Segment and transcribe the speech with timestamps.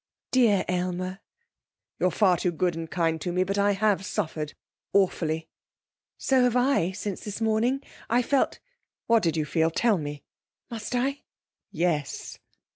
[0.31, 1.19] 'Dear Aylmer!'
[1.99, 3.43] 'You're far too good and kind to me.
[3.43, 4.55] But I have suffered
[4.93, 5.47] awfully.'
[6.17, 7.83] 'So have I, since this morning.
[8.09, 8.57] I felt'
[9.05, 9.69] 'What did you feel?
[9.69, 10.23] Tell me!'
[10.71, 11.21] 'Must I?'
[11.69, 12.39] 'Yes!'